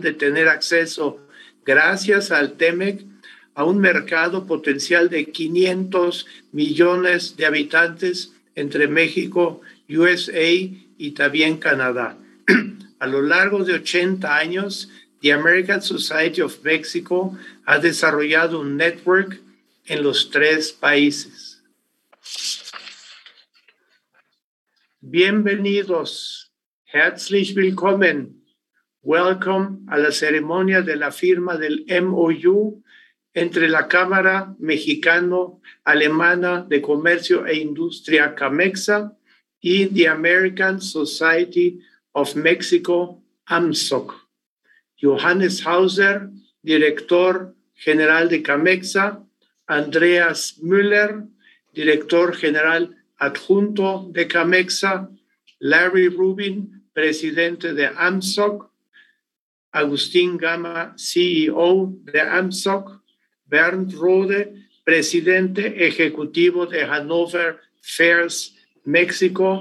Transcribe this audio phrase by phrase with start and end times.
[0.00, 1.20] de tener acceso,
[1.66, 3.04] gracias al TEMEC,
[3.54, 10.50] a un mercado potencial de 500 millones de habitantes entre México, USA
[10.98, 12.16] y también Canadá.
[13.00, 14.88] A lo largo de 80 años,
[15.20, 17.36] The American Society of Mexico
[17.66, 19.40] ha desarrollado un network
[19.84, 21.62] en los tres países.
[25.00, 26.50] Bienvenidos,
[26.86, 28.43] herzlich willkommen,
[29.04, 32.82] welcome a la ceremonia de la firma del MOU
[33.34, 39.14] entre la Cámara Mexicano-Alemana de Comercio e Industria CAMEXA
[39.60, 41.80] y the American Society
[42.12, 44.14] of Mexico, AMSOC.
[44.96, 46.30] Johannes Hauser,
[46.62, 49.22] director general de CAMEXA,
[49.68, 51.26] Andreas Müller,
[51.74, 55.10] director general adjunto de CAMEXA,
[55.60, 58.70] Larry Rubin, presidente de AMSOC,
[59.74, 63.02] Agustín Gama, CEO de AMSOC,
[63.46, 69.60] Bernd Rode, presidente ejecutivo de Hanover Fairs México,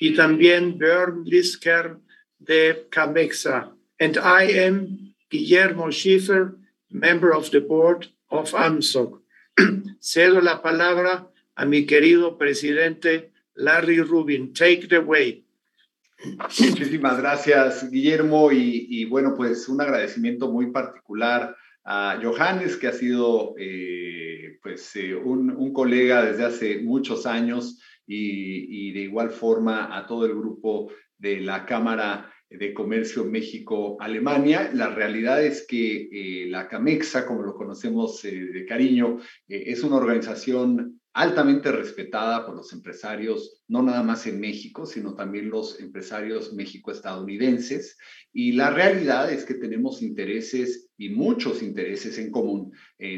[0.00, 1.98] y también Björn Lisker
[2.38, 3.72] de CAMEXA.
[4.00, 6.56] And I am Guillermo Schiffer,
[6.90, 9.20] member of the board of AMSOC.
[10.00, 14.52] Cedo la palabra a mi querido presidente Larry Rubin.
[14.52, 15.44] Take the way.
[16.24, 18.50] Muchísimas gracias, Guillermo.
[18.52, 25.14] Y, bueno, pues un agradecimiento muy particular a Johannes, que ha sido eh, pues, eh,
[25.14, 31.40] un, colega desde hace muchos años y, de igual forma a todo el grupo de
[31.40, 34.70] la Cámara de Comercio México-Alemania.
[34.72, 40.97] La realidad es que eh, la CAMEXA, como lo conocemos de cariño, es una organización
[41.14, 47.98] altamente respetada por los empresarios, no nada más en México, sino también los empresarios méxico-estadounidenses.
[48.32, 52.72] Y la realidad es que tenemos intereses y muchos intereses en común,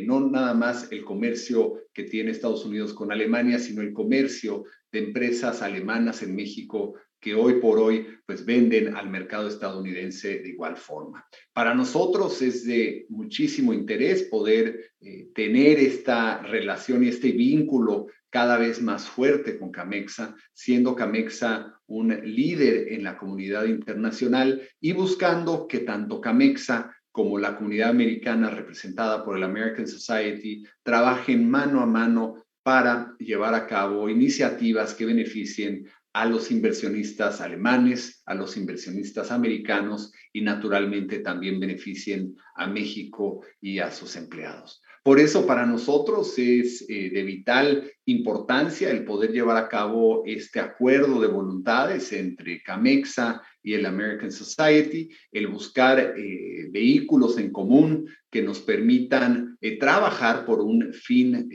[0.06, 5.00] no nada más el comercio que tiene Estados Unidos con Alemania, sino el comercio de
[5.00, 10.76] empresas alemanas en México que hoy por hoy pues venden al mercado estadounidense de igual
[10.76, 11.26] forma.
[11.52, 18.56] Para nosotros es de muchísimo interés poder eh, tener esta relación y este vínculo cada
[18.56, 25.66] vez más fuerte con Camexa, siendo Camexa un líder en la comunidad internacional y buscando
[25.66, 31.86] que tanto Camexa como la comunidad americana representada por el American Society trabajen mano a
[31.86, 39.30] mano para llevar a cabo iniciativas que beneficien a los inversionistas alemanes, a los inversionistas
[39.30, 44.82] americanos y naturalmente también beneficien a México y a sus empleados.
[45.02, 50.60] Por eso para nosotros es eh, de vital importancia el poder llevar a cabo este
[50.60, 58.10] acuerdo de voluntades entre CAMEXA y el American Society, el buscar eh, vehículos en común
[58.30, 61.48] que nos permitan eh, trabajar por un fin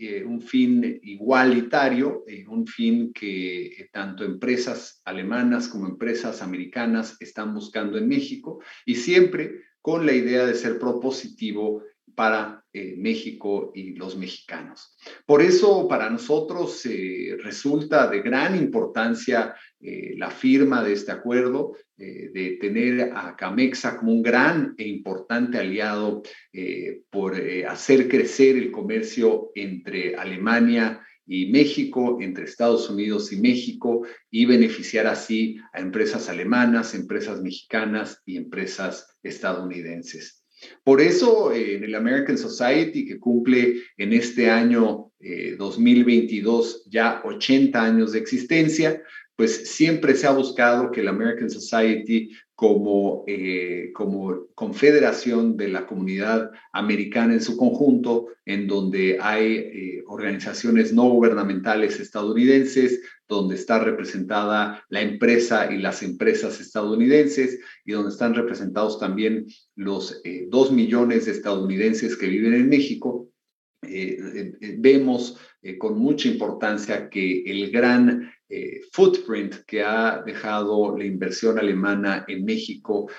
[0.00, 7.16] eh, un fin igualitario, eh, un fin que eh, tanto empresas alemanas como empresas americanas
[7.18, 11.82] están buscando en México y siempre con la idea de ser propositivo
[12.14, 14.96] para México y los mexicanos.
[15.26, 16.82] Por eso para nosotros
[17.42, 24.22] resulta de gran importancia la firma de este acuerdo, de tener a Camexa como un
[24.22, 26.22] gran e importante aliado
[27.10, 27.34] por
[27.66, 35.06] hacer crecer el comercio entre Alemania y México, entre Estados Unidos y México, y beneficiar
[35.06, 40.42] así a empresas alemanas, empresas mexicanas y empresas estadounidenses.
[40.82, 45.12] Por eso, eh, en el American Society, que cumple en este año
[45.58, 49.02] 2022 eh, ya 80 años de existencia,
[49.38, 55.86] pues siempre se ha buscado que el American Society como, eh, como confederación de la
[55.86, 64.82] comunidad americana en su conjunto, en donde hay organizaciones no gubernamentales estadounidenses, donde está representada
[64.88, 69.46] la empresa y las empresas estadounidenses y donde están representados también
[69.76, 73.30] los eh, dos millones de estadounidenses que viven en México,
[73.82, 74.16] eh,
[74.60, 75.38] eh, vemos
[75.78, 78.30] con mucha importancia que el gran
[78.92, 83.10] footprint que ha dejado la inversión alemana en México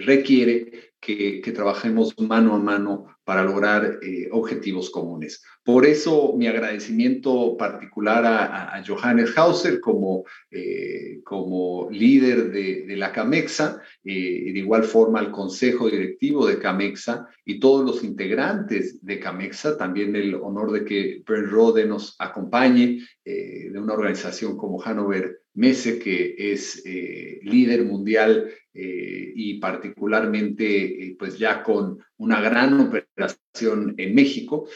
[0.00, 5.42] requiere que, trabajemos mano a mano para lograr eh, objetivos comunes.
[5.64, 13.80] Por eso mi agradecimiento particular a, Johannes Hauser como, eh, como líder de, la CAMEXA
[14.04, 19.18] eh, y de igual forma al Consejo Directivo de CAMEXA y todos los integrantes de
[19.18, 25.41] CAMEXA, también el honor de que Bernd Rode nos acompañe de una organización como Hanover
[25.54, 34.66] Mese, que es líder mundial y particularmente pues ya con una gran operación en México.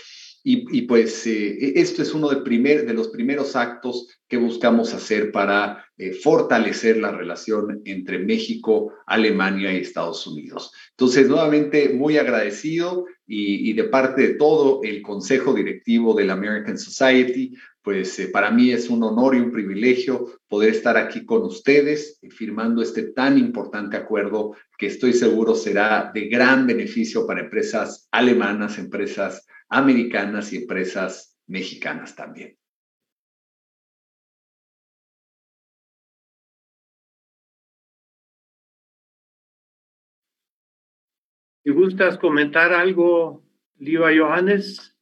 [0.49, 5.33] Y, pues eh, esto es uno de, primer, de los primeros actos que buscamos hacer
[5.33, 10.71] para eh, fortalecer la relación entre México, Alemania y Estados Unidos.
[10.91, 16.79] Entonces, nuevamente, muy agradecido y, de parte de todo el Consejo Directivo de la American
[16.79, 17.53] Society,
[17.87, 22.19] pues eh, para mí es un honor y un privilegio poder estar aquí con ustedes
[22.31, 28.81] firmando este tan importante acuerdo que estoy seguro será de gran beneficio para empresas alemanas,
[28.81, 32.59] empresas americanas y empresas mexicanas también.
[41.63, 43.45] ¿Te gustas comentar algo,
[43.79, 44.96] Liva Johannes?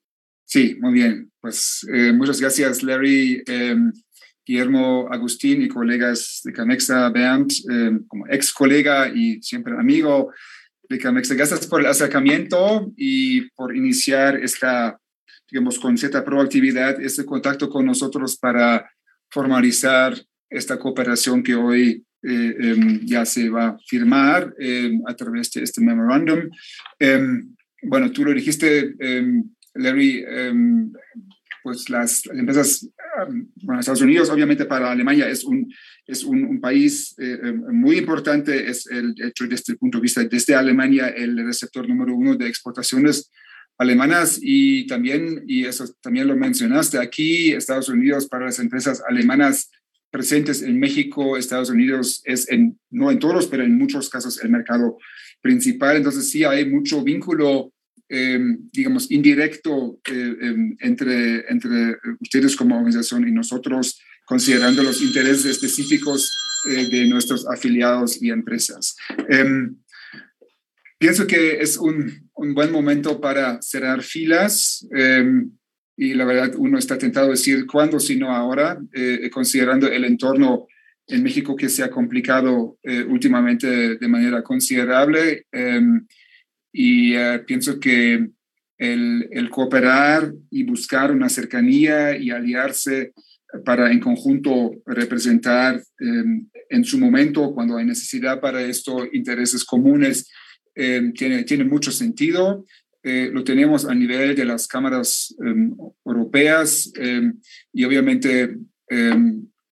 [0.55, 1.33] Sí, muy bien.
[1.41, 3.93] Pues eh, muchas gracias, Larry, em,
[4.47, 10.33] Guillermo, Agustín y colegas de Camexa, Bernd, em, como ex colega y siempre amigo.
[10.89, 14.97] Gracias por el acercamiento y por iniciar esta,
[15.51, 18.89] digamos, con cierta proactividad, este contacto con nosotros para
[19.33, 20.15] formalizar
[20.49, 25.65] esta cooperación que hoy eh, em, ya se va a firmar em, a través de
[25.65, 26.49] este memorándum.
[27.01, 28.95] Em, bueno, tú lo dijiste,
[29.75, 30.25] Larry,
[31.65, 32.87] pues las, empresas,
[33.63, 35.73] bueno, Estados Unidos, obviamente para Alemania es un,
[36.07, 40.23] es un, país eh, eh, muy importante, es el hecho desde el punto de vista
[40.25, 43.31] desde Alemania el receptor número uno de exportaciones
[43.79, 49.71] alemanas y también, y eso también lo mencionaste aquí, Estados Unidos para las empresas alemanas
[50.11, 54.51] presentes en México, Estados Unidos es en, no en todos, pero en muchos casos el
[54.51, 54.99] mercado
[55.41, 55.97] principal.
[55.97, 57.74] Entonces sí hay mucho vínculo
[58.17, 65.47] Em, digamos, indirecto eh, em, entre, entre ustedes como organización y nosotros, considerando los intereses
[65.47, 66.31] específicos
[66.69, 68.95] eh, de nuestros afiliados y empresas.
[69.29, 69.75] Em,
[70.97, 74.87] pienso que es un, un, buen momento para cerrar filas
[75.97, 80.05] y la verdad uno está tentado a decir cuándo, si no ahora, eh, considerando el
[80.05, 80.69] entorno
[81.09, 82.79] en México que se ha complicado
[83.09, 85.47] últimamente de manera considerable
[86.77, 88.31] y eh, pienso que
[88.79, 93.13] el, el, cooperar y buscar una cercanía y aliarse
[93.65, 100.29] para en conjunto representar em, en su momento, cuando hay necesidad para esto, intereses comunes,
[100.75, 102.67] em, tiene, tiene mucho sentido.
[103.05, 106.91] Eh, lo tenemos a nivel de las cámaras em, europeas
[107.73, 108.57] y obviamente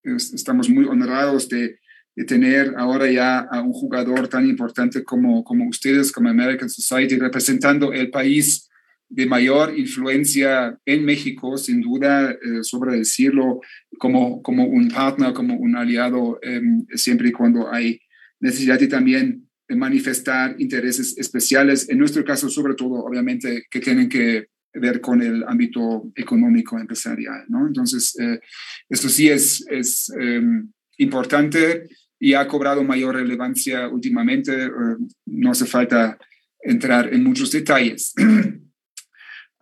[0.04, 1.78] estamos muy honrados de
[2.14, 7.16] de tener ahora ya a un jugador tan importante como, como ustedes, como American Society,
[7.16, 8.68] representando el país
[9.08, 13.60] de mayor influencia en México, sin duda, eh, sobre decirlo,
[13.98, 18.00] como, como un partner, como un aliado, em, siempre y cuando hay
[18.40, 24.48] necesidad y también manifestar intereses especiales, en nuestro caso, sobre todo, obviamente, que tienen que
[24.74, 27.66] ver con el ámbito económico empresarial, ¿no?
[27.66, 28.40] Entonces, eh,
[28.88, 31.88] esto sí es, es em, importante
[32.22, 34.52] y ha cobrado mayor relevancia últimamente.
[34.66, 36.16] Eh, no hace falta
[36.60, 38.14] entrar en muchos detalles.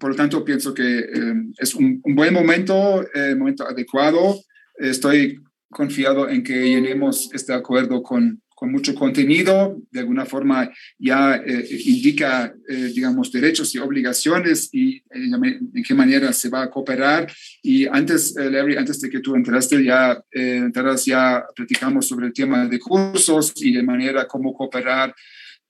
[0.00, 4.34] por lo tanto, pienso que eh, es un, buen momento, eh, momento adecuado.
[4.74, 5.40] Estoy
[5.70, 11.68] confiado en que llenemos este acuerdo con con mucho contenido, de alguna forma ya eh,
[11.84, 17.30] indica, eh, digamos, derechos y obligaciones y eh, qué manera se va a cooperar.
[17.62, 22.66] Y antes, Larry, antes de que tú entraste, ya, entras, ya platicamos sobre el tema
[22.66, 25.14] de cursos y de manera cómo cooperar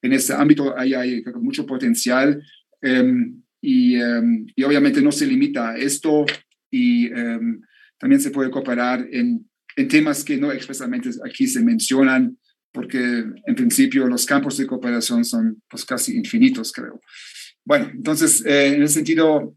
[0.01, 0.73] en este ámbito.
[0.79, 2.41] Ahí hay mucho potencial
[2.81, 6.25] em, y, em, y, obviamente no se limita a esto
[6.71, 7.61] y em,
[7.99, 12.39] también se puede cooperar en, en temas que no expresamente aquí se mencionan
[12.77, 17.01] porque en principio los campos de cooperación son pues casi infinitos, creo.
[17.65, 19.57] Bueno, entonces, eh, en ese sentido,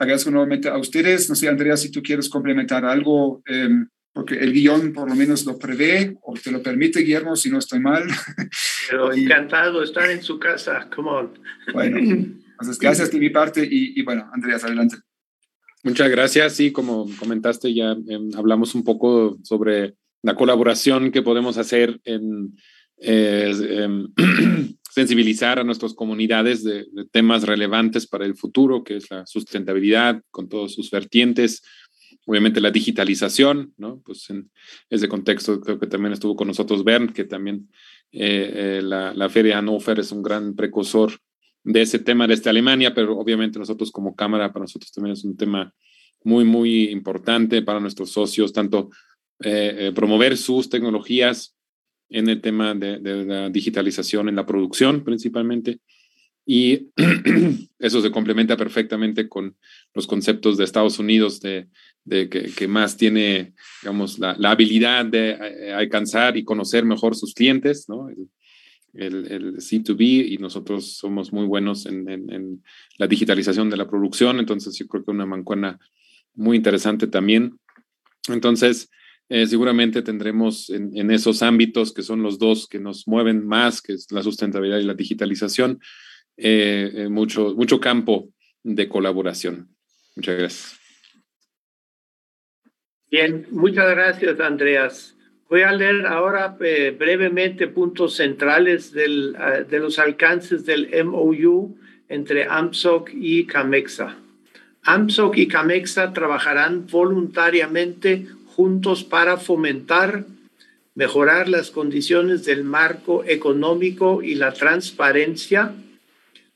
[0.00, 1.28] agradezco nuevamente a ustedes.
[1.28, 5.44] No sé, Andrea, si tú quieres complementar algo, em, porque el guion por lo menos
[5.44, 8.04] lo prevé, o te lo permite, Guillermo, si no estoy mal.
[8.88, 11.38] Pero encantado estar en su casa, come on.
[11.74, 14.96] Bueno, entonces gracias de mi parte y, y bueno, Andreas, adelante.
[15.82, 16.54] Muchas gracias.
[16.54, 22.56] Sí, como comentaste, ya em, hablamos un poco sobre la colaboración que podemos hacer en
[22.96, 24.08] em,
[24.90, 30.48] sensibilizar a nuestras comunidades de, temas relevantes para el futuro, que es la sustentabilidad con
[30.48, 31.62] todos sus vertientes,
[32.24, 34.00] obviamente la digitalización, ¿no?
[34.02, 34.50] Pues en
[34.88, 37.68] ese contexto creo que también estuvo con nosotros Bernd, que también
[38.10, 41.12] eh, eh, la, la, Feria Hannover es un gran precursor
[41.64, 45.36] de ese tema desde Alemania, pero obviamente nosotros como Cámara, para nosotros también es un
[45.36, 45.74] tema
[46.22, 48.88] muy, muy importante para nuestros socios, tanto
[49.94, 51.54] promover sus tecnologías
[52.08, 55.80] en el tema de, la digitalización en la producción principalmente.
[56.46, 56.90] Y
[57.78, 59.56] eso se complementa perfectamente con
[59.94, 61.68] los conceptos de Estados Unidos de,
[62.06, 68.08] que, más tiene, digamos, la, habilidad de eh, alcanzar y conocer mejor sus clientes, ¿no?
[68.10, 68.28] El,
[68.92, 72.62] el, el C2B y nosotros somos muy buenos en, en,
[72.98, 75.80] la digitalización de la producción, entonces yo creo que una mancuana
[76.34, 77.58] muy interesante también.
[78.28, 78.90] Entonces,
[79.30, 83.94] eh, seguramente tendremos en, esos ámbitos que son los dos que nos mueven más, que
[83.94, 85.80] es la sustentabilidad y la digitalización,
[86.36, 88.28] eh, eh, mucho, mucho campo
[88.62, 89.68] de colaboración.
[90.14, 90.80] Muchas gracias.
[93.10, 95.16] Bien, muchas gracias, Andreas.
[95.48, 99.36] Voy a leer ahora brevemente puntos centrales del,
[99.68, 101.78] de los alcances del MOU
[102.08, 104.16] entre AMSOC y CAMEXA.
[104.82, 110.26] AMSOC y CAMEXA trabajarán voluntariamente juntos para fomentar,
[110.94, 115.74] mejorar las condiciones del marco económico y la transparencia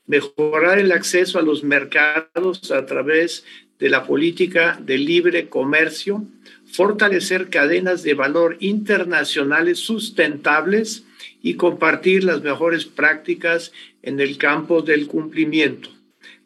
[0.09, 3.45] mejorar el acceso a los mercados a través
[3.77, 6.25] de la política de libre comercio,
[6.65, 11.03] fortalecer cadenas de valor internacionales sustentables
[11.43, 15.91] y compartir las mejores prácticas en el campo del cumplimiento,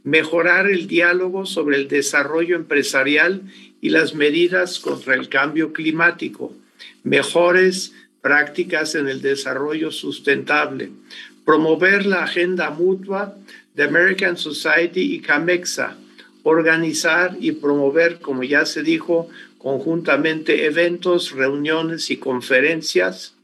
[0.04, 3.44] mejorar el diálogo sobre el desarrollo empresarial
[3.84, 6.56] y las medidas contra el cambio climático,
[7.04, 10.92] mejores prácticas en el desarrollo sustentable,
[11.44, 13.36] promover la agenda mutua
[13.76, 15.98] de American Society y CAMEXA,
[16.44, 23.36] organizar y promover, como ya se dijo, conjuntamente eventos, reuniones y conferencias,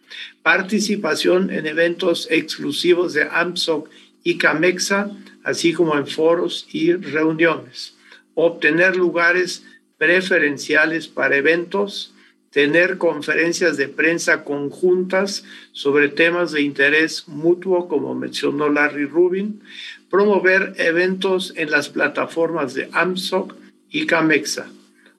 [0.41, 3.89] participación en eventos exclusivos de AMSOC
[4.23, 5.11] y CAMEXA,
[5.43, 7.97] así como en foros y reuniones,
[8.35, 9.65] obtener lugares
[9.99, 12.15] preferenciales para eventos,
[12.49, 19.61] tener conferencias de prensa conjuntas sobre temas de interés mutuo, como mencionó Larry Rubin,
[20.09, 23.55] promover eventos en las plataformas de AMSOC
[23.91, 24.71] y CAMEXA,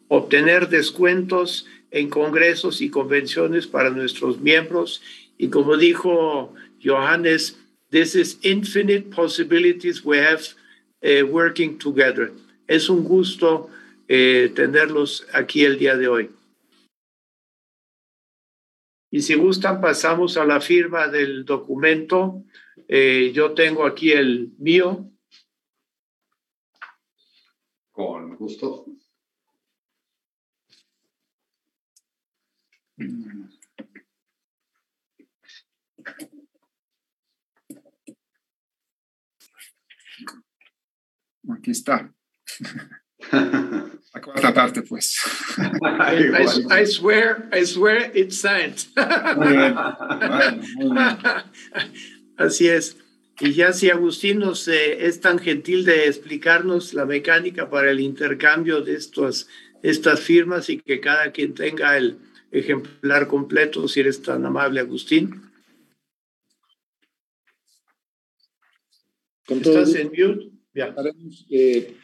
[0.08, 5.02] obtener descuentos en congresos y convenciones para nuestros miembros
[5.38, 7.56] y como dijo Johannes,
[7.90, 10.42] this is infinite possibilities we have
[11.02, 12.32] uh, working together.
[12.66, 13.70] Es un gusto
[14.12, 16.30] eh, tenerlos aquí el día de hoy.
[19.08, 22.42] Y si gustan, pasamos a la firma del documento.
[22.88, 25.12] Eh, yo tengo aquí el mío.
[27.92, 28.86] Con gusto.
[41.48, 42.12] Aquí está.
[44.12, 45.18] La cuarta parte, pues.
[45.58, 45.62] I,
[46.42, 48.86] I, I, swear, I swear it's signed.
[49.36, 49.74] Muy bien.
[49.74, 51.18] Bueno, muy bien.
[52.36, 52.96] Así es.
[53.38, 58.00] Y ya si Agustín nos eh, es tan gentil de explicarnos la mecánica para el
[58.00, 59.48] intercambio de estos,
[59.82, 62.18] estas firmas y que cada quien tenga el
[62.50, 65.50] ejemplar completo, si eres tan amable, Agustín.
[69.46, 70.50] Con ¿Estás en mute?
[70.74, 70.86] Ya.
[70.86, 71.96] Estaremos eh,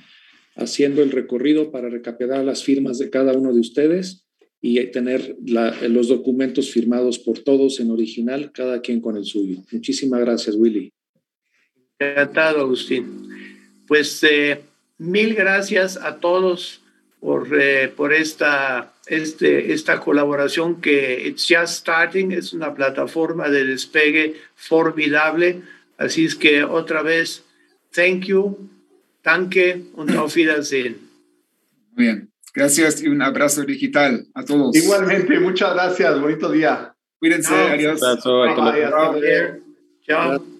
[0.56, 4.26] haciendo el recorrido para recapitular las firmas de cada uno de ustedes
[4.60, 9.58] y tener la, los documentos firmados por todos en original, cada quien con el suyo.
[9.70, 10.92] Muchísimas gracias, Willy.
[11.98, 13.28] Encantado, Agustín.
[13.86, 14.60] Pues eh,
[14.98, 16.80] mil gracias a todos
[17.20, 23.64] por, eh, por esta, este, esta colaboración que It's Just Starting es una plataforma de
[23.66, 25.62] despegue formidable.
[25.98, 27.44] Así es que otra vez,
[27.92, 28.68] thank you
[29.26, 31.00] Danke und auf Wiedersehen.
[31.96, 32.30] Muy bien.
[32.54, 34.76] Gracias y un abrazo digital a todos.
[34.76, 36.20] Igualmente, muchas gracias.
[36.20, 36.94] Bonito día.
[37.18, 37.52] Cuídense.
[37.52, 38.00] Adiós.
[38.04, 38.44] Abrazo,
[40.06, 40.55] Chao.